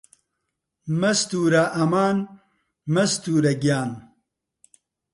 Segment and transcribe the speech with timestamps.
[0.99, 2.17] مەستوورە ئەمان
[2.93, 3.91] مەستوورە گیان